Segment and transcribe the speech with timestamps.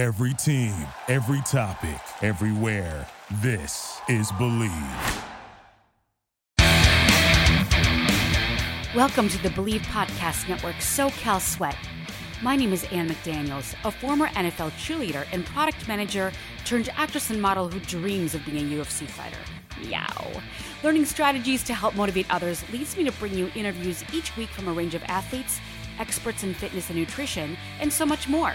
[0.00, 0.72] Every team,
[1.08, 3.06] every topic, everywhere.
[3.42, 5.24] This is Bleav.
[8.94, 11.76] Welcome to the Bleav Podcast Network SoCal Sweat.
[12.40, 16.32] My name is Ann McDaniels, a former NFL cheerleader and product manager
[16.64, 19.36] turned actress and model who dreams of being a UFC fighter.
[19.82, 20.40] Meow.
[20.82, 24.66] Learning strategies to help motivate others leads me to bring you interviews each week from
[24.66, 25.60] a range of athletes,
[25.98, 28.54] experts in fitness and nutrition, and so much more.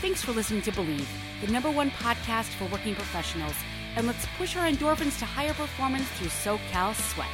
[0.00, 1.04] Thanks for listening to Bleav,
[1.42, 3.52] the number one podcast for working professionals,
[3.96, 7.28] and let's push our endorphins to higher performance through SoCal Sweat.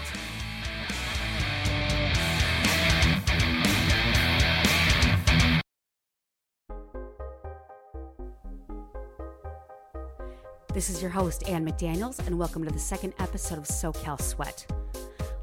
[10.75, 14.67] This is your host, Ann McDaniels, and welcome to the second episode of SoCal Sweat.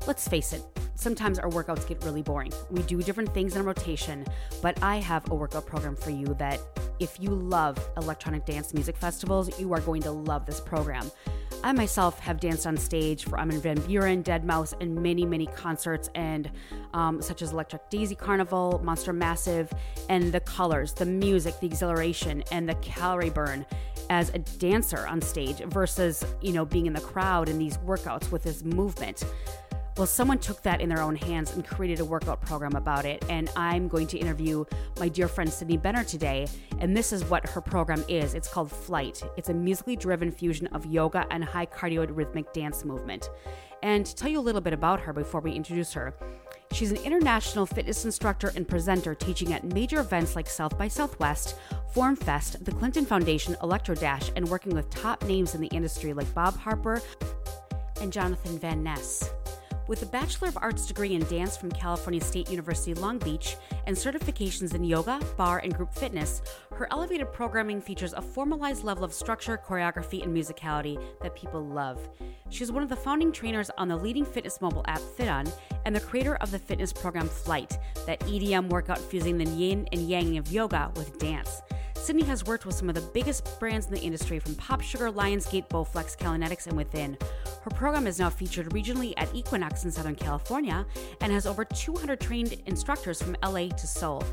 [0.05, 0.61] Let's face it,
[0.95, 2.51] sometimes our workouts get really boring.
[2.69, 4.25] We do different things in rotation,
[4.61, 6.59] but I have a workout program for you that
[6.99, 11.11] if you love electronic dance music festivals, you are going to love this program.
[11.63, 16.09] I myself have danced on stage for Armin van Buuren, Deadmau5, and many, many concerts,
[16.13, 16.51] and
[16.93, 19.71] um, such as Electric Daisy Carnival, Monster Massive,
[20.09, 23.65] and the colors, the music, the exhilaration, and the calorie burn
[24.09, 28.31] as a dancer on stage versus you know being in the crowd in these workouts
[28.31, 29.23] with this movement.
[29.95, 33.23] Well, someone took that in their own hands and created a workout program about it.
[33.29, 34.65] And I'm going to interview
[34.99, 36.47] my dear friend Sydney Benner today.
[36.79, 39.21] And this is what her program is it's called Flight.
[39.37, 43.29] It's a musically driven fusion of yoga and high cardio rhythmic dance movement.
[43.83, 46.15] And to tell you a little bit about her before we introduce her,
[46.71, 51.55] she's an international fitness instructor and presenter teaching at major events like South by Southwest,
[51.93, 56.13] Form Fest, the Clinton Foundation, Electro Dash, and working with top names in the industry
[56.13, 56.99] like Bob Harper
[58.01, 59.29] and Jonathan Van Ness.
[59.85, 63.95] With a Bachelor of Arts degree in dance from California State University Long Beach and
[63.95, 66.41] certifications in yoga, barre, and group fitness,
[66.73, 72.09] her elevated programming features a formalized level of structure, choreography, and musicality that people love.
[72.49, 75.51] She's one of the founding trainers on the leading fitness mobile app FitOn
[75.85, 80.07] and the creator of the fitness program Flight, that EDM workout fusing the yin and
[80.07, 81.61] yang of yoga with dance.
[82.03, 85.09] Sydney has worked with some of the biggest brands in the industry from Pop Sugar,
[85.09, 87.17] Lionsgate, Bowflex, Kalinetics, and Within.
[87.61, 90.85] Her program is now featured regionally at Equinox in Southern California
[91.21, 94.23] and has over 200 trained instructors from LA to Seoul.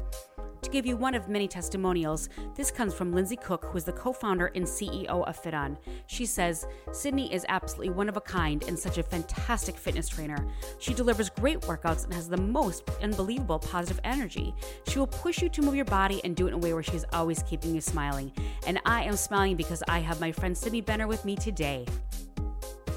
[0.63, 3.93] To give you one of many testimonials, this comes from Lindsay Cook, who is the
[3.93, 5.79] co founder and CEO of FitOn.
[6.07, 10.47] She says, Sydney is absolutely one of a kind and such a fantastic fitness trainer.
[10.79, 14.55] She delivers great workouts and has the most unbelievable positive energy.
[14.87, 16.83] She will push you to move your body and do it in a way where
[16.83, 18.31] she's always keeping you smiling.
[18.67, 21.87] And I am smiling because I have my friend Sydney Benner with me today.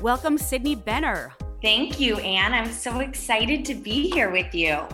[0.02, 1.32] Welcome, Sydney Benner.
[1.62, 2.54] Thank you, Anne.
[2.54, 4.86] I'm so excited to be here with you.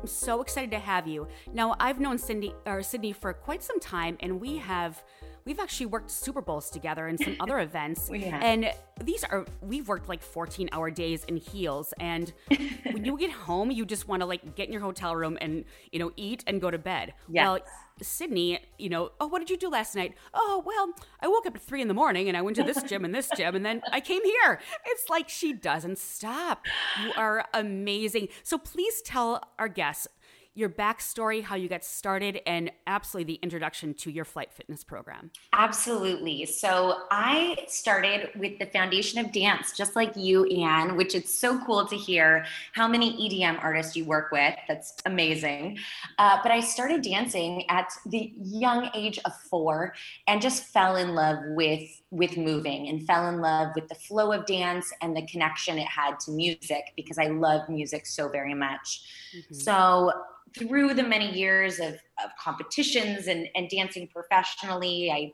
[0.00, 1.28] I'm so excited to have you.
[1.52, 5.04] Now, I've known Cindy or Sydney for quite some time, and we have
[5.44, 8.10] we've actually worked Super Bowls together and some other events.
[8.10, 11.92] And these are we've worked like 14 hour days in heels.
[12.00, 12.32] And
[12.92, 15.64] when you get home, you just want to like get in your hotel room and
[15.92, 17.14] you know eat and go to bed.
[17.28, 17.44] Yes.
[17.44, 17.58] Well,
[18.02, 20.14] Sydney, you know, oh, what did you do last night?
[20.32, 22.82] Oh, well, I woke up at three in the morning and I went to this
[22.82, 24.60] gym and this gym and then I came here.
[24.86, 26.64] It's like she doesn't stop.
[27.02, 28.28] You are amazing.
[28.42, 30.08] So please tell our guests
[30.54, 35.30] your backstory, how you got started, and absolutely the introduction to your flight fitness program.
[35.52, 36.44] Absolutely.
[36.44, 41.64] So I started with the Foundation of Dance, just like you, Ann, which it's so
[41.64, 44.54] cool to hear how many EDM artists you work with.
[44.66, 45.78] That's amazing.
[46.18, 49.94] Uh, but I started dancing at the young age of four
[50.26, 54.32] and just fell in love with with moving and fell in love with the flow
[54.32, 58.54] of dance and the connection it had to music because I love music so very
[58.54, 59.02] much.
[59.36, 59.54] Mm-hmm.
[59.54, 60.12] So
[60.58, 65.32] through the many years of, of competitions and, and dancing professionally, I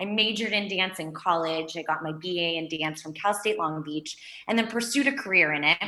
[0.00, 1.76] I majored in dance in college.
[1.76, 5.12] I got my BA in dance from Cal State Long Beach and then pursued a
[5.12, 5.82] career in it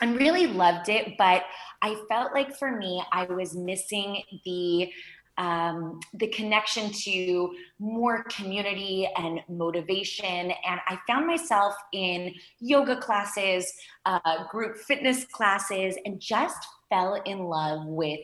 [0.00, 1.16] and really loved it.
[1.16, 1.44] But
[1.82, 4.90] I felt like for me, I was missing the
[5.38, 10.50] um, the connection to more community and motivation.
[10.66, 13.72] And I found myself in yoga classes,
[14.04, 18.20] uh, group fitness classes, and just fell in love with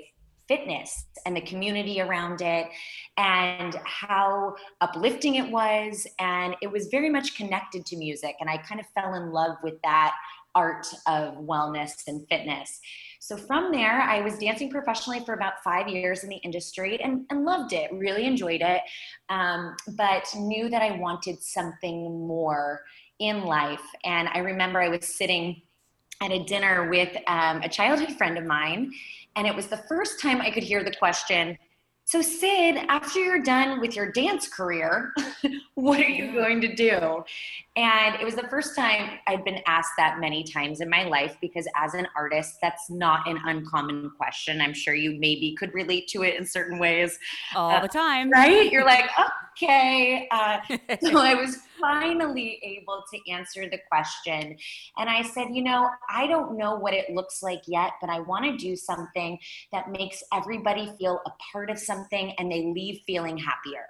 [0.49, 2.67] fitness and the community around it
[3.17, 6.07] and how uplifting it was.
[6.19, 8.37] And it was very much connected to music.
[8.41, 10.15] And I kind of fell in love with that
[10.55, 12.81] art of wellness and fitness.
[13.23, 17.25] So from there, I was dancing professionally for about five years in the industry and,
[17.31, 18.81] and loved it, really enjoyed it,
[19.29, 22.83] um, but knew that I wanted something more
[23.21, 23.85] in life.
[24.03, 25.63] And I remember I was sitting
[26.21, 28.91] at a dinner with um, a childhood friend of mine,
[29.37, 31.57] and it was the first time I could hear the question,
[32.05, 35.13] so sid after you're done with your dance career
[35.75, 37.25] what are you going to do?
[37.77, 41.37] And it was the first time i'd been asked that many times in my life
[41.41, 44.61] because as an artist that's not an uncommon question.
[44.61, 47.19] I'm sure you maybe could relate to it in certain ways.
[47.55, 48.31] All uh, the time.
[48.31, 48.71] right?
[48.71, 49.11] You're like
[49.53, 50.59] okay uh,
[51.03, 54.57] so i was finally able to answer the question
[54.97, 58.21] and i said you know i don't know what it looks like yet but i
[58.21, 59.39] want to do something
[59.73, 63.87] that makes everybody feel a part of something and they leave feeling happier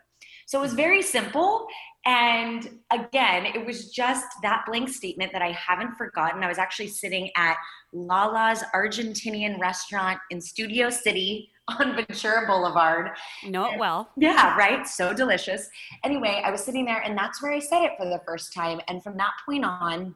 [0.46, 1.66] so it was very simple.
[2.04, 6.42] And again, it was just that blank statement that I haven't forgotten.
[6.42, 7.56] I was actually sitting at
[7.92, 11.50] Lala's Argentinian restaurant in Studio City
[11.80, 13.10] on Ventura Boulevard.
[13.46, 14.10] Know it well.
[14.16, 14.86] Yeah, right.
[14.86, 15.68] So delicious.
[16.04, 18.80] Anyway, I was sitting there, and that's where I said it for the first time.
[18.88, 20.14] And from that point on,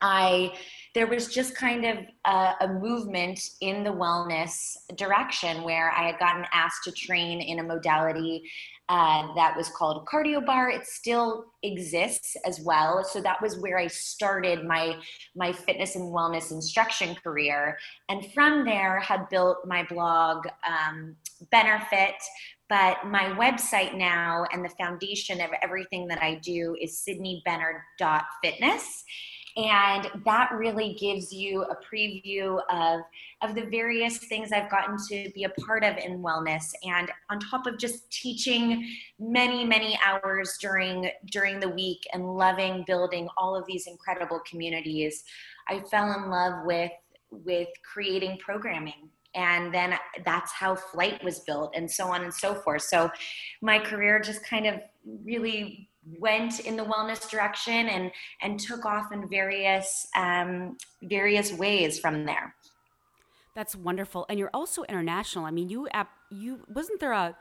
[0.00, 0.52] I
[0.94, 6.20] there was just kind of a, a, movement in the wellness direction where I had
[6.20, 8.44] gotten asked to train in a modality
[8.88, 10.72] uh, that was called Cardio Barre.
[10.74, 13.02] It still exists as well.
[13.02, 14.96] So that was where I started my
[15.34, 17.78] my fitness and wellness instruction career,
[18.08, 21.16] and from there had built my blog um,
[21.50, 22.14] Benefit.
[22.70, 29.04] But my website now and the foundation of everything that I do is sydneybenner.fitness
[29.56, 33.02] and that really gives you a preview of
[33.42, 36.72] of the various things I've gotten to be a part of in wellness.
[36.82, 42.84] And on top of just teaching many many hours during during the week and loving
[42.86, 45.24] building all of these incredible communities
[45.68, 46.92] I fell in love with
[47.30, 49.10] with creating programming.
[49.36, 52.82] And then that's how flight was built and so on and so forth.
[52.82, 53.10] So
[53.62, 54.80] my career just kind of
[55.24, 58.10] really went in the wellness direction and
[58.42, 62.54] and took off in various um, various ways from there.
[63.54, 65.44] That's wonderful, and you're also international.
[65.44, 65.88] I mean, you
[66.30, 67.36] you wasn't there a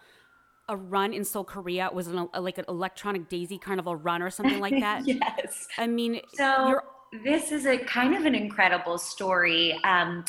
[0.70, 1.88] a run in Seoul, Korea?
[1.88, 5.02] It was an, a, like an electronic Daisy Carnival run or something like that.
[5.06, 5.68] yes.
[5.78, 6.80] I mean, so
[7.24, 9.78] this is a kind of an incredible story.
[9.84, 10.24] Um,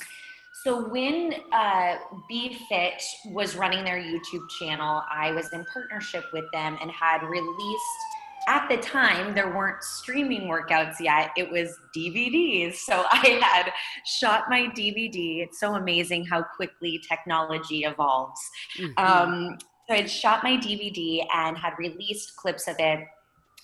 [0.64, 1.96] so when uh,
[2.30, 8.00] BeFit was running their YouTube channel, I was in partnership with them and had released
[8.48, 11.30] at the time there weren't streaming workouts yet.
[11.36, 13.72] It was dvds so i had
[14.04, 18.40] shot my dvd it's so amazing how quickly technology evolves.
[18.78, 19.04] Mm-hmm.
[19.04, 19.58] um,
[19.88, 23.00] so i'd shot my dvd and had released clips of it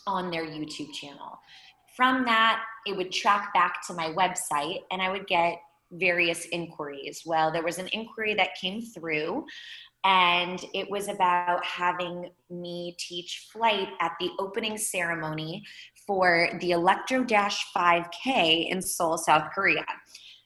[0.06, 1.38] on their youtube channel.
[1.96, 5.58] From that it would track back to my website and i would get
[5.92, 7.22] various inquiries.
[7.26, 9.44] Well there was an inquiry that came through
[10.04, 15.64] and it was about having me teach flight at the opening ceremony
[16.06, 19.84] for the Electro Dash 5K in Seoul, South Korea.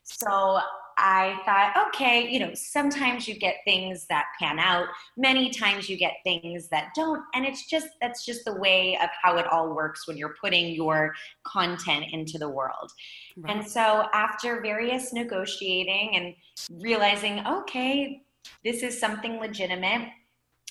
[0.03, 0.59] So
[0.97, 4.87] I thought, okay, you know, sometimes you get things that pan out,
[5.17, 7.23] many times you get things that don't.
[7.35, 10.75] And it's just, that's just the way of how it all works when you're putting
[10.75, 11.15] your
[11.45, 12.93] content into the world.
[13.37, 13.57] Right.
[13.57, 18.23] And so after various negotiating and realizing, okay,
[18.65, 20.09] this is something legitimate.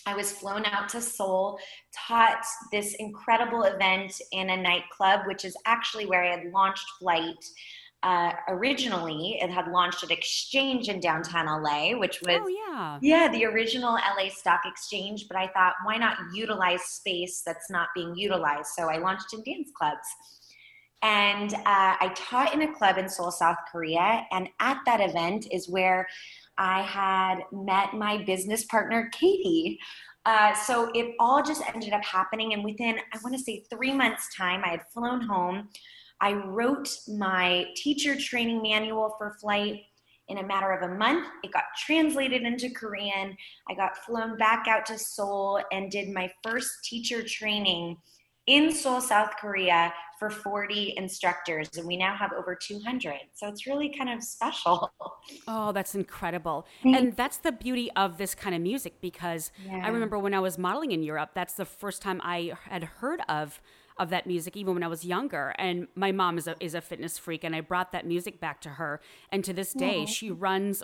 [0.06, 1.58] I was flown out to Seoul,
[2.08, 7.44] taught this incredible event in a nightclub, which is actually where I had launched Flight.
[8.04, 13.00] Uh, originally, it had launched at Exchange in downtown LA, which was oh, yeah.
[13.02, 15.28] yeah the original LA Stock Exchange.
[15.30, 18.68] But I thought, why not utilize space that's not being utilized?
[18.75, 20.08] So I launched in dance clubs.
[21.01, 24.25] And uh, I taught in a club in Seoul, South Korea.
[24.32, 26.08] And at that event is where
[26.57, 29.79] I had met my business partner, Katie.
[30.25, 32.53] Uh, so it all just ended up happening.
[32.53, 35.69] And within, I want to say, three months' time, I had flown home.
[36.22, 39.81] I wrote my teacher training manual for flight
[40.29, 41.27] in a matter of a month.
[41.43, 43.36] It got translated into Korean.
[43.69, 47.98] I got flown back out to Seoul and did my first teacher training
[48.47, 53.15] in Seoul, South Korea for 40 instructors, and we now have over 200.
[53.33, 54.91] So it's really kind of special.
[55.47, 56.67] Oh, that's incredible.
[56.83, 59.81] And that's the beauty of this kind of music because yeah.
[59.83, 63.21] I remember when I was modeling in Europe, that's the first time I had heard
[63.29, 63.62] of
[63.97, 65.53] of that music even when I was younger.
[65.57, 68.59] And my mom is a is a fitness freak and I brought that music back
[68.62, 69.00] to her.
[69.31, 70.83] And to this day, she runs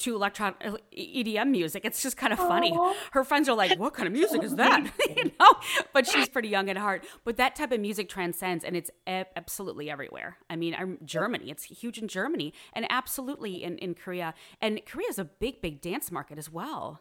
[0.00, 0.54] to electron
[0.96, 1.84] EDM music.
[1.84, 2.72] It's just kind of funny.
[2.72, 2.94] Aww.
[3.12, 5.50] Her friends are like, "What kind of music is that?" you know,
[5.92, 7.04] but she's pretty young at heart.
[7.24, 10.38] But that type of music transcends, and it's absolutely everywhere.
[10.48, 14.34] I mean, I'm, Germany, it's huge in Germany, and absolutely in in Korea.
[14.60, 17.00] And Korea is a big, big dance market as well.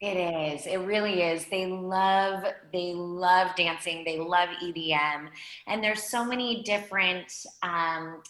[0.00, 0.66] It is.
[0.66, 1.46] It really is.
[1.46, 4.04] They love they love dancing.
[4.04, 5.28] They love EDM,
[5.66, 7.32] and there's so many different.
[7.62, 8.22] Um,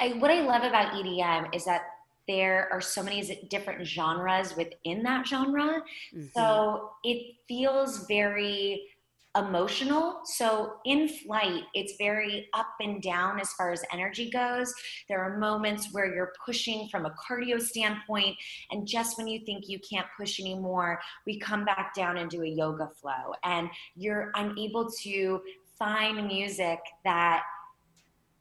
[0.00, 1.82] I, what I love about EDM is that
[2.28, 5.82] there are so many different genres within that genre.
[6.14, 6.30] Mhm.
[6.34, 8.88] So it feels very
[9.34, 10.20] emotional.
[10.24, 14.74] So in flight, it's very up and down as far as energy goes.
[15.08, 18.36] There are moments where you're pushing from a cardio standpoint,
[18.70, 22.42] and just when you think you can't push anymore, we come back down and do
[22.42, 23.32] a yoga flow.
[23.42, 25.42] And you're I'm able to
[25.78, 27.42] find music that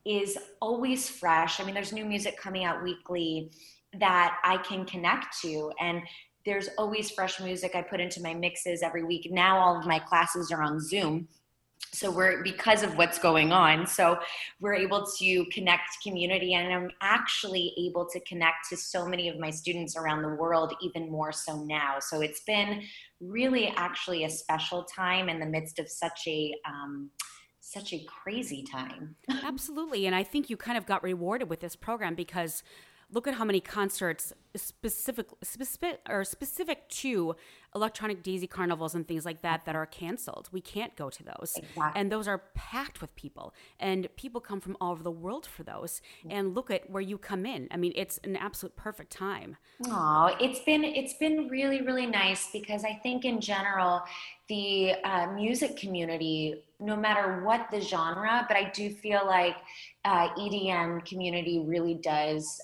[0.05, 1.59] is always fresh.
[1.59, 3.51] I mean, there's new music coming out weekly
[3.99, 5.71] that I can connect to.
[5.79, 6.01] And
[6.45, 9.27] there's always fresh music I put into my mixes every week.
[9.31, 11.27] Now all of my classes are on Zoom.
[11.93, 13.85] So we're because of what's going on.
[13.85, 14.17] So
[14.61, 19.37] we're able to connect community and I'm actually able to connect to so many of
[19.37, 21.97] my students around the world even more so now.
[21.99, 22.83] So it's been
[23.19, 27.09] really actually a special time in the midst of such a um,
[27.71, 29.15] such a crazy time.
[29.43, 30.05] Absolutely.
[30.05, 32.63] And I think you kind of got rewarded with this program because
[33.11, 37.35] look at how many concerts specific specific or specific to
[37.73, 40.49] electronic daisy carnivals and things like that that are canceled.
[40.51, 41.53] We can't go to those.
[41.55, 41.91] Exactly.
[41.95, 43.53] and those are packed with people.
[43.79, 46.01] And people come from all over the world for those.
[46.29, 47.67] And look at where you come in.
[47.71, 49.57] I mean it's an absolute perfect time.
[49.87, 54.03] Oh, it's been it's been really really nice because I think in general
[54.49, 59.55] the uh, music community, no matter what the genre, but I do feel like
[60.03, 62.59] uh, EDM community really does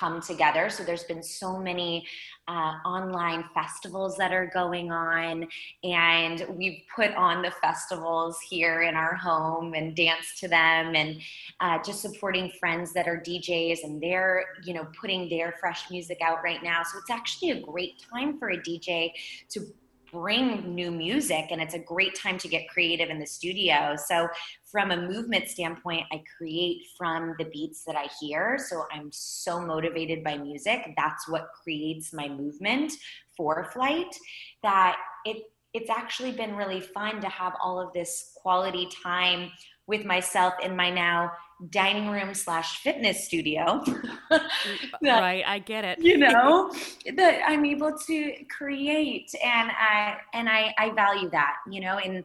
[0.00, 0.70] come together.
[0.70, 2.06] So there's been so many
[2.48, 5.46] uh, online festivals that are going on,
[5.84, 11.20] and we've put on the festivals here in our home and danced to them, and
[11.60, 16.18] uh, just supporting friends that are DJs and they're you know putting their fresh music
[16.24, 16.82] out right now.
[16.82, 19.10] So it's actually a great time for a DJ
[19.50, 19.66] to
[20.12, 23.96] bring new music and it's a great time to get creative in the studio.
[23.96, 24.28] So
[24.64, 28.58] from a movement standpoint, I create from the beats that I hear.
[28.58, 30.92] So I'm so motivated by music.
[30.96, 32.92] That's what creates my movement
[33.36, 34.14] for flight
[34.62, 39.52] that it it's actually been really fun to have all of this quality time
[39.86, 41.30] with myself in my now
[41.68, 43.82] dining room slash fitness studio.
[44.30, 45.98] that- right i get it.
[46.00, 46.72] you know
[47.16, 52.24] that i'm able to create and i and i i value that you know and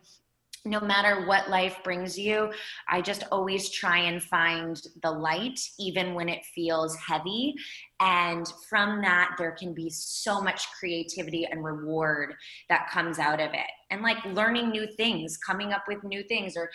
[0.64, 2.52] no matter what life brings you
[2.90, 7.54] i just always try and find the light even when it feels heavy.
[8.00, 12.34] And from that there can be so much creativity and reward
[12.70, 13.70] that comes out of it.
[13.90, 16.70] And like learning new things coming up with new things or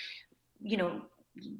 [0.62, 1.02] you know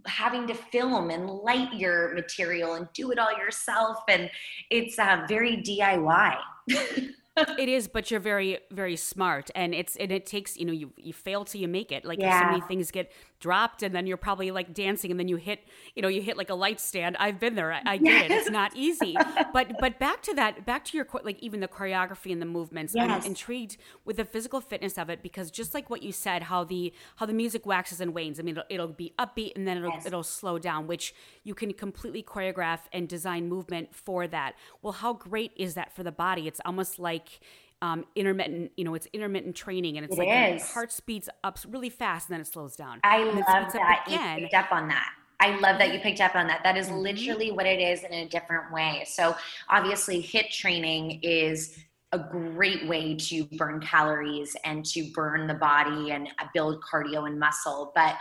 [0.07, 4.31] having to film and light your material and do it all yourself and
[4.71, 6.37] it's uh, very diy
[7.59, 10.93] it is but you're very very smart and it's and it takes you know you
[10.97, 12.05] you fail till you make it.
[12.05, 15.37] Like so many things get dropped and then you're probably like dancing and then you
[15.37, 15.61] hit
[15.95, 17.17] you know you hit like a light stand.
[17.19, 17.73] I've been there.
[17.73, 19.17] I, I get it it's not easy.
[19.53, 22.95] But but back to that back to your like even the choreography and the movements
[22.95, 23.11] Yes.
[23.11, 26.65] i'm intrigued with the physical fitness of it because just like what you said how
[26.65, 28.39] the how the music waxes and wanes.
[28.39, 30.07] I mean it'll, it'll be upbeat and then it'll Yes.
[30.07, 34.55] it'll slow down which you can completely choreograph and design movement for that.
[34.83, 36.47] Well how great is that for the body?
[36.47, 37.41] It's almost like
[37.83, 40.71] um, intermittent, you know, it's intermittent training, and it's It like your is.
[40.71, 43.01] heart speeds up really fast, and then it slows down.
[43.05, 45.09] i and love that you picked up on that
[45.43, 46.63] I love that you picked up on that.
[46.65, 47.01] That is Mhm.
[47.03, 49.05] literally what it is in a different way.
[49.07, 49.35] So,
[49.71, 51.79] obviously, HIIT training is
[52.13, 57.41] a great way to burn calories and to burn the body and build cardio and
[57.41, 57.91] muscle.
[57.95, 58.19] But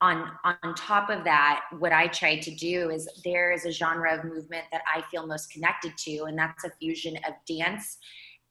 [0.00, 4.16] on on top of that, what I try to do is there is a genre
[4.16, 7.98] of movement that I feel most connected to, and that's a fusion of dance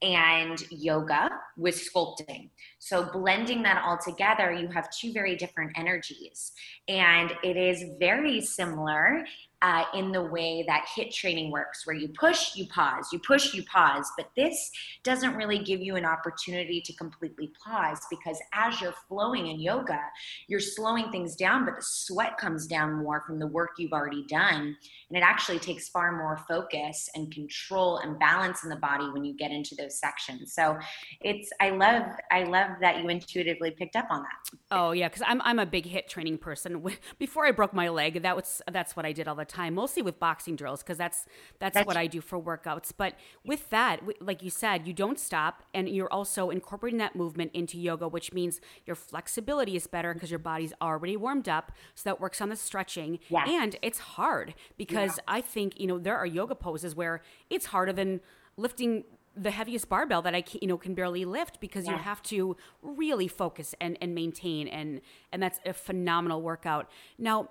[0.01, 2.49] and yoga with sculpting.
[2.79, 6.53] So blending that all together, you have two very different energies,
[6.87, 9.25] and it is very similar
[9.61, 13.53] uh, in the way that HIIT training works, where you push, you pause, you push,
[13.53, 14.09] you pause.
[14.15, 14.71] But this
[15.03, 19.99] doesn't really give you an opportunity to completely pause because as you're flowing in yoga,
[20.47, 24.25] you're slowing things down, but the sweat comes down more from the work you've already
[24.27, 24.77] done.
[25.09, 29.25] And it actually takes far more focus and control and balance in the body when
[29.25, 30.53] you get into those sections.
[30.53, 30.77] So
[31.21, 34.57] it's, I love, I love that you intuitively picked up on that.
[34.71, 36.83] Oh yeah, because I'm I'm a big HIIT training person.
[37.17, 40.01] Before I broke my leg, that was that's what I did all the time, mostly
[40.03, 41.25] with boxing drills, because that's,
[41.59, 42.91] that's That's- what I do for workouts.
[42.95, 47.51] But with that, like you said, you don't stop, and you're also incorporating that movement
[47.53, 52.09] into yoga, which means your flexibility is better because your body's already warmed up, so
[52.09, 53.19] that works on the stretching.
[53.29, 53.47] Yes.
[53.49, 57.93] And it's hard because I think you know there are yoga poses where it's harder
[57.93, 58.21] than
[58.57, 59.03] lifting
[59.35, 62.57] the heaviest barbell that I can, you know can barely lift because you have to
[62.81, 65.01] really focus and, and maintain and
[65.31, 66.89] and that's a phenomenal workout.
[67.17, 67.49] Now,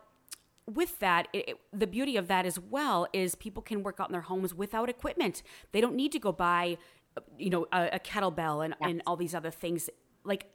[0.66, 4.12] with that, it, the beauty of that as well is people can work out in
[4.12, 5.42] their homes without equipment.
[5.72, 6.76] They don't need to go buy,
[7.38, 8.90] you know, a, a kettlebell and, yes.
[8.90, 9.88] and all these other things.
[10.24, 10.50] Like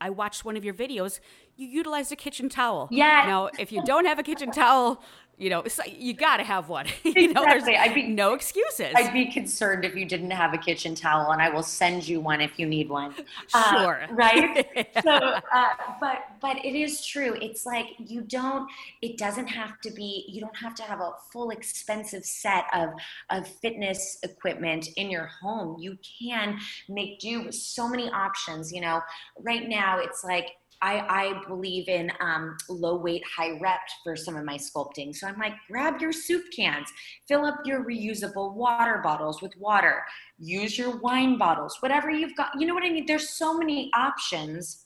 [0.00, 1.20] I watched one of your videos.
[1.56, 2.88] You utilized a kitchen towel.
[2.90, 3.24] Yeah.
[3.26, 5.02] Now, if you don't have a kitchen towel,
[5.38, 6.86] you know, you got to have one.
[7.04, 7.72] you know, exactly.
[7.74, 8.92] there's I'd be, no excuses.
[8.96, 12.20] I'd be concerned if you didn't have a kitchen towel, and I will send you
[12.20, 13.14] one if you need one.
[13.48, 14.02] Sure.
[14.02, 14.88] Uh, right.
[15.02, 15.68] so, uh,
[16.00, 17.34] but but it is true.
[17.40, 18.68] It's like you don't.
[19.00, 20.24] It doesn't have to be.
[20.28, 22.90] You don't have to have a full expensive set of
[23.30, 25.76] of fitness equipment in your home.
[25.78, 28.72] You can make do with so many options.
[28.72, 29.00] You know,
[29.40, 34.36] right now it's like I, I believe in um, low weight, high rep for some
[34.36, 35.14] of my sculpting.
[35.14, 36.88] So I'm like, grab your soup cans,
[37.26, 40.02] fill up your reusable water bottles with water,
[40.38, 42.50] use your wine bottles, whatever you've got.
[42.58, 43.06] You know what I mean?
[43.06, 44.84] There's so many options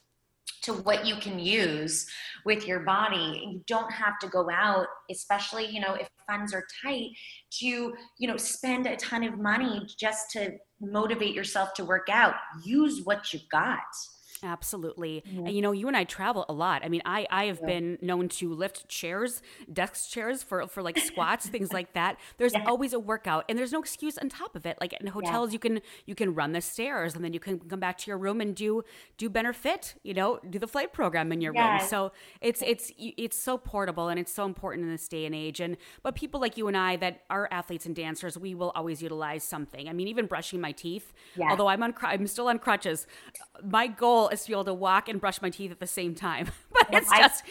[0.62, 2.06] to what you can use
[2.44, 3.42] with your body.
[3.52, 7.10] You don't have to go out, especially, you know, if funds are tight,
[7.58, 12.34] to, you know, spend a ton of money just to motivate yourself to work out.
[12.64, 13.80] Use what you've got.
[14.42, 15.22] Absolutely.
[15.26, 15.46] Mm-hmm.
[15.46, 16.84] And you know, you and I travel a lot.
[16.84, 17.66] I mean, I I have yeah.
[17.66, 22.18] been known to lift chairs, desk chairs for for like squats, things like that.
[22.38, 22.64] There's yeah.
[22.66, 24.78] always a workout and there's no excuse on top of it.
[24.80, 25.52] Like in hotels yeah.
[25.52, 28.18] you can you can run the stairs and then you can come back to your
[28.18, 28.84] room and do
[29.16, 31.80] do benefit, you know, do the flight program in your room.
[31.86, 35.60] So it's it's it's so portable and it's so important in this day and age.
[35.60, 39.02] And but people like you and I that are athletes and dancers, we will always
[39.02, 39.88] utilize something.
[39.88, 43.06] I mean, even brushing my teeth, although I'm on I'm still on crutches.
[43.62, 46.14] My goal is to be able to walk and brush my teeth at the same
[46.14, 46.48] time.
[46.72, 47.44] but it's just.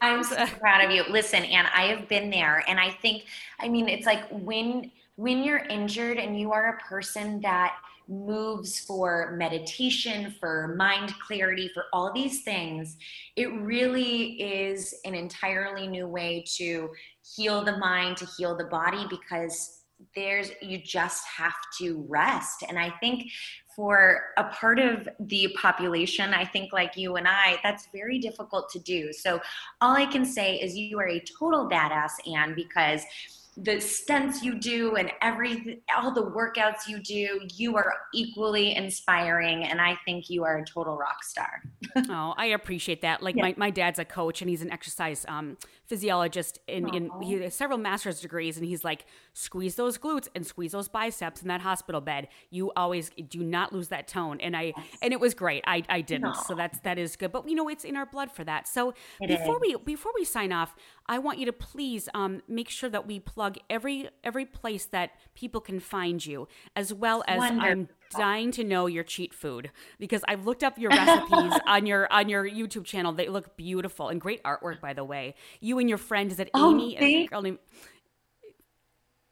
[0.00, 1.02] I, I'm so proud of you.
[1.10, 3.24] Listen, Anne, I have been there, and I think,
[3.58, 7.74] I mean, it's like when when you're injured and you are a person that
[8.08, 12.96] moves for meditation, for mind clarity, for all these things,
[13.36, 16.88] it really is an entirely new way to
[17.36, 19.77] heal the mind, to heal the body, because
[20.14, 22.64] there's you just have to rest.
[22.68, 23.30] And i think
[23.78, 28.68] for a part of the population, I think like you and I, that's very difficult
[28.70, 29.12] to do.
[29.12, 29.40] So
[29.80, 33.02] all I can say is you are a total badass, Anne, because
[33.56, 39.64] the stunts you do and every all the workouts you do you are equally inspiring.
[39.64, 41.62] And i think you are a total rock star
[41.96, 43.22] oh i appreciate that.
[43.22, 43.42] Like yeah.
[43.42, 47.54] my, my dad's a coach and he's an exercise um, physiologist in, in he has
[47.54, 51.60] several master's degrees and he's like squeeze those glutes and squeeze those biceps in that
[51.60, 52.28] hospital bed.
[52.50, 54.40] You always do not lose that tone.
[54.40, 54.86] And i yes.
[55.02, 55.64] and it was great.
[55.66, 56.36] I i didn't.
[56.36, 57.32] So that's that is good.
[57.32, 58.68] But you know it's in our blood for that.
[58.68, 59.60] So it before is.
[59.60, 60.74] we before we sign off
[61.06, 65.12] i want you to please um, make sure that we plug every every place that
[65.34, 66.46] people can find you
[66.76, 67.70] as well as Wonderful.
[67.70, 72.12] i'm dying to know your cheat food because I've looked up your recipes on your
[72.12, 73.12] on your YouTube channel.
[73.12, 75.34] They look beautiful and great artwork, by the way.
[75.60, 76.96] You and your friend is it oh, Amy?
[76.98, 77.58] Thank, named-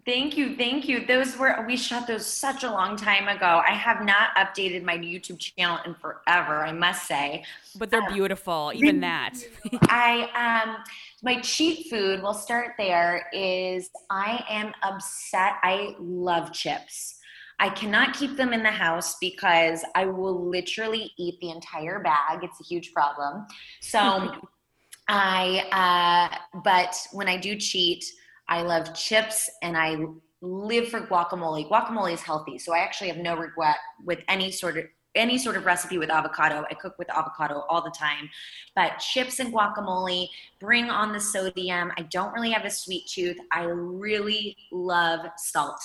[0.04, 1.06] thank you, thank you.
[1.06, 3.62] Those were we shot those such a long time ago.
[3.66, 7.44] I have not updated my YouTube channel in forever, I must say.
[7.76, 9.34] But they're um, beautiful, even that.
[9.82, 10.84] I um
[11.22, 15.54] my cheat food, we'll start there, is I am upset.
[15.62, 17.16] I love chips.
[17.58, 22.40] I cannot keep them in the house because I will literally eat the entire bag.
[22.42, 23.46] It's a huge problem.
[23.80, 24.32] So
[25.08, 28.04] I, uh, but when I do cheat,
[28.48, 29.96] I love chips and I
[30.42, 31.68] live for guacamole.
[31.68, 34.84] Guacamole is healthy, so I actually have no regret with any sort of
[35.16, 36.64] any sort of recipe with avocado.
[36.70, 38.28] I cook with avocado all the time.
[38.74, 40.28] But chips and guacamole
[40.60, 41.90] bring on the sodium.
[41.96, 43.38] I don't really have a sweet tooth.
[43.50, 45.80] I really love salt.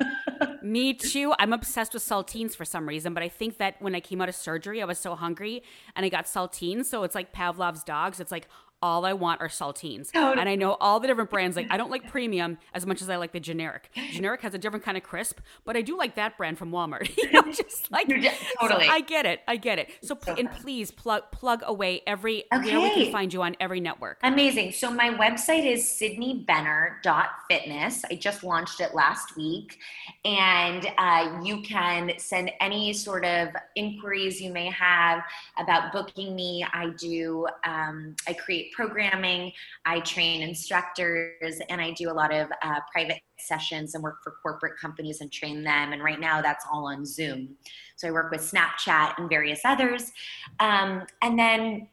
[0.62, 1.34] Me too.
[1.38, 4.28] I'm obsessed with saltines for some reason, but I think that when I came out
[4.28, 5.62] of surgery, I was so hungry
[5.94, 6.86] and I got saltines.
[6.86, 8.20] So it's like Pavlov's dogs.
[8.20, 8.48] It's like
[8.82, 10.12] all I want are saltines.
[10.12, 10.40] Totally.
[10.40, 11.56] And I know all the different brands.
[11.56, 13.90] Like I don't like premium as much as I like the generic.
[14.12, 17.16] Generic has a different kind of crisp, but I do like that brand from Walmart.
[17.16, 18.30] you know, just like totally.
[18.60, 19.40] So I get it.
[19.48, 19.90] I get it.
[20.02, 22.76] So, so and please plug plug away every okay.
[22.76, 24.18] where we can find you on every network.
[24.22, 24.72] Amazing.
[24.72, 28.04] So my website is sydneybenner.fitness.
[28.10, 29.78] I just launched it last week,
[30.24, 35.22] and uh, you can send any sort of inquiries you may have
[35.58, 36.64] about booking me.
[36.72, 37.46] I do.
[37.64, 39.52] Um, I create programming,
[39.84, 44.36] I train instructors, and I do a lot of uh, private sessions and work for
[44.42, 45.92] corporate companies and train them.
[45.92, 47.56] And right now, that's all on Zoom.
[47.96, 50.12] So I work with Snapchat and various others.
[50.60, 51.88] Um, and then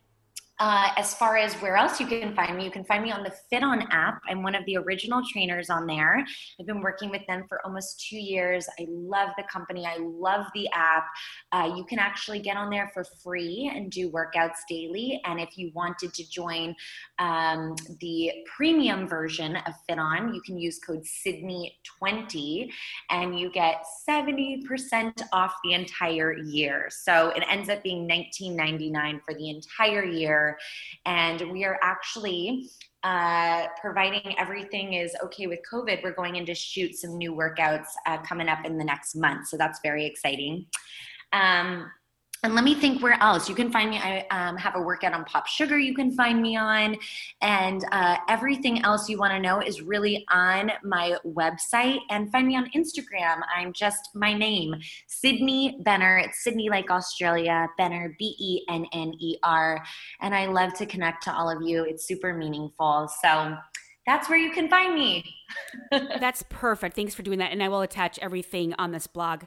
[0.64, 3.22] uh, as far as where else you can find me, you can find me on
[3.22, 4.22] the FitOn app.
[4.30, 6.26] I'm one of the original trainers on there.
[6.58, 8.66] I've been working with them for almost two years.
[8.80, 9.86] I love the company.
[9.86, 11.08] I love the app.
[11.52, 15.20] Uh, you can actually get on there for free and do workouts daily.
[15.26, 16.74] And if you wanted to join
[17.20, 22.70] um, the premium version of FitOn, you can use code Sydney20
[23.10, 26.88] and you get 70% off the entire year.
[26.90, 30.53] So it ends up being $19.99 for the entire year.
[31.06, 32.70] And we are actually
[33.04, 37.88] uh, providing everything is okay with COVID, we're going in to shoot some new workouts
[38.06, 39.48] uh, coming up in the next month.
[39.48, 40.66] So that's very exciting.
[41.34, 41.92] Um,
[42.44, 43.48] and let me think where else.
[43.48, 46.42] You can find me i um, have a workout on pop sugar you can find
[46.42, 46.98] me on.
[47.42, 52.00] And uh, everything else you want to know is really on my website.
[52.10, 53.42] And find me on instagram.
[53.56, 54.76] I'm just my name
[55.08, 56.18] sydney benner.
[56.18, 59.84] It's sydney like australia benner b-e-n-n-e-r
[60.22, 61.86] and i love to connect to all of you.
[61.86, 63.10] It's super meaningful.
[63.22, 63.56] So
[64.06, 65.24] that's where you can find me.
[65.92, 66.94] That's perfect.
[66.94, 67.54] Thanks for doing that.
[67.54, 69.44] And i will attach everything on this blog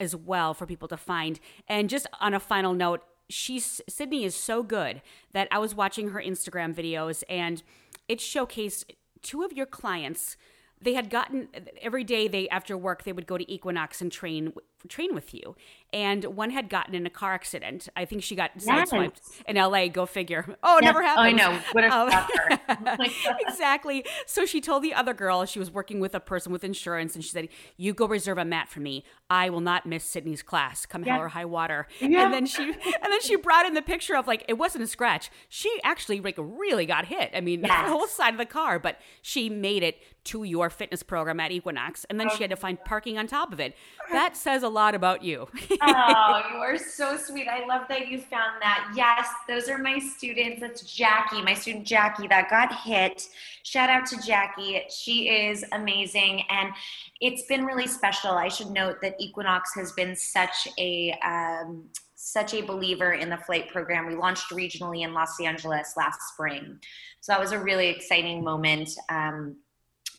[0.00, 1.38] as well for people to find.
[1.68, 6.08] And just on a final note, she's Sydney is so good that I was watching
[6.08, 7.62] her Instagram videos and
[8.08, 8.84] it showcased
[9.22, 10.36] two of your clients
[10.82, 11.48] they had gotten
[11.82, 14.52] every day they after work they would go to equinox and train
[14.88, 15.56] train with you.
[15.92, 17.88] And one had gotten in a car accident.
[17.96, 18.90] I think she got yes.
[18.90, 20.46] sideswiped in la go figure.
[20.62, 20.84] Oh yes.
[20.84, 21.60] never happened oh, i know.
[21.72, 21.90] What a
[22.90, 23.00] um,
[23.48, 24.04] exactly.
[24.26, 27.24] So she told the other girl she was working with a person with insurance and
[27.24, 29.04] she said you go reserve a mat for me.
[29.28, 30.86] I will not miss sydney's class.
[30.86, 31.14] Come yeah.
[31.14, 31.86] hell or high water.
[32.00, 32.24] Yeah.
[32.24, 34.86] and then she and then she brought in the picture of like it wasn't a
[34.86, 35.30] scratch.
[35.48, 37.30] She actually like really got hit.
[37.34, 37.86] I mean yes.
[37.86, 41.50] the whole side of the car but she made it to your fitness program at
[41.50, 43.74] Equinox, and then she had to find parking on top of it.
[44.12, 45.48] That says a lot about you.
[45.82, 47.48] oh, you are so sweet.
[47.48, 48.92] I love that you found that.
[48.94, 50.60] Yes, those are my students.
[50.60, 53.28] That's Jackie, my student Jackie, that got hit.
[53.62, 54.82] Shout out to Jackie.
[54.88, 56.42] She is amazing.
[56.48, 56.72] And
[57.20, 58.30] it's been really special.
[58.32, 63.38] I should note that Equinox has been such a, um, such a believer in the
[63.38, 64.06] flight program.
[64.06, 66.78] We launched regionally in Los Angeles last spring.
[67.20, 68.90] So that was a really exciting moment.
[69.08, 69.56] Um,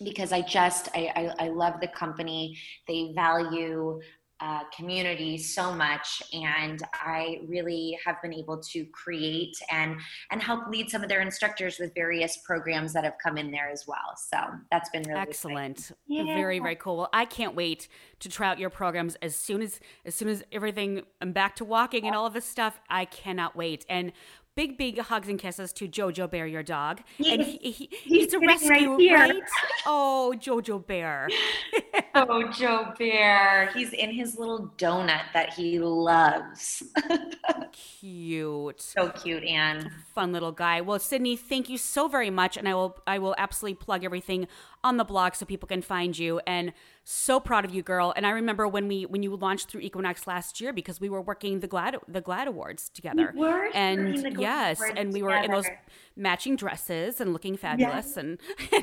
[0.03, 2.57] because I just I, I, I love the company.
[2.87, 4.01] They value
[4.41, 9.97] uh, community so much and i really have been able to create and
[10.32, 13.69] and help lead some of their instructors with various programs that have come in there
[13.69, 14.15] as well.
[14.15, 14.38] So
[14.71, 15.91] that's been really excellent.
[16.08, 16.23] yeah.
[16.23, 16.97] very very cool.
[16.97, 17.88] Well i can't wait
[18.19, 21.65] to try out your programs as soon as as soon as everything i'm back to
[21.65, 22.80] walking and all of this stuff.
[22.89, 23.86] I cannot wait.
[23.89, 24.12] And
[24.55, 27.01] big, big hugs and kisses to Jojo Bear, your dog.
[27.17, 29.43] He, and he, he, he's, he's a rescue, right, right?
[29.85, 31.29] Oh, Jojo Bear.
[32.15, 33.71] oh, Joe Bear.
[33.73, 36.83] He's in his little donut that he loves.
[37.71, 38.81] cute.
[38.81, 39.91] So cute, Anne.
[40.13, 40.81] Fun little guy.
[40.81, 44.47] Well, Sydney, thank you so very much, and I will I will absolutely plug everything
[44.84, 46.39] on the blog so people can find you.
[46.48, 48.13] And so proud of you, girl.
[48.15, 51.22] And I remember when we when you launched through Equinox last year because we were
[51.22, 53.34] working the GLAAD the GLAAD Awards together.
[53.36, 55.67] We were and yes, and we were in those
[56.15, 58.39] matching dresses and looking fabulous and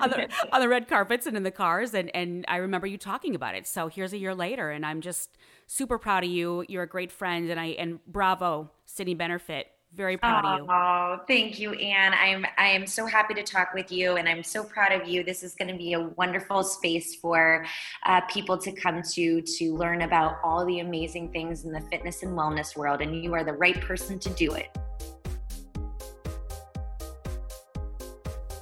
[0.00, 1.94] on, the, on the red carpets and in the cars.
[1.94, 3.66] And and I remember you talking about it.
[3.66, 6.64] So here's a year later, and I'm just super proud of you.
[6.68, 10.66] You're a great friend, and I and bravo, Sydney Benefit very proud oh, of you.
[10.70, 12.14] Oh, thank you, Anne.
[12.14, 15.24] I'm I am so happy to talk with you, and I'm so proud of you.
[15.24, 17.66] This is going to be a wonderful space for
[18.06, 22.22] uh, people to come to to learn about all the amazing things in the fitness
[22.22, 24.68] and wellness world, and you are the right person to do it.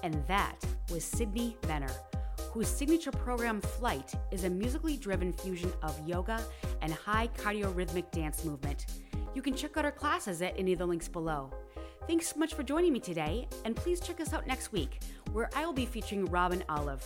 [0.02, 0.56] And that
[0.90, 1.92] was Sydney Benner,
[2.52, 6.42] whose signature program Flight is a musically driven fusion of yoga
[6.80, 8.86] and high cardiorhythmic dance movement.
[9.34, 11.50] You can check out our classes at any of the links below.
[12.06, 15.00] Thanks so much for joining me today, and please check us out next week,
[15.32, 17.04] where I will be featuring Robin Olive,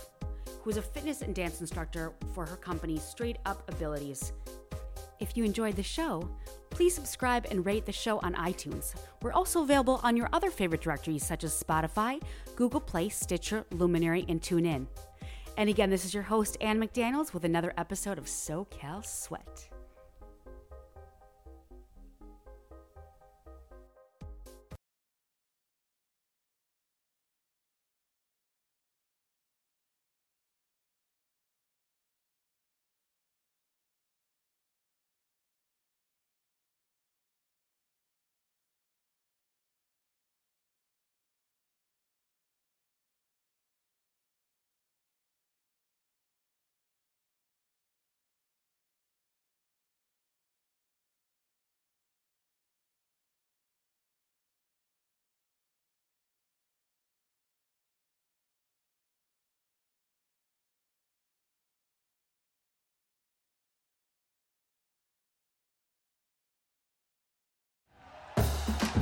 [0.61, 4.31] who is a fitness and dance instructor for her company Straight Up Abilities.
[5.19, 6.29] If you enjoyed the show,
[6.69, 8.95] please subscribe and rate the show on iTunes.
[9.21, 12.21] We're also available on your other favorite directories such as Spotify,
[12.55, 14.87] Google Play, Stitcher, Luminary, and TuneIn.
[15.57, 19.69] And again, this is your host, Anne McDaniels, with another episode of SoCal Sweat.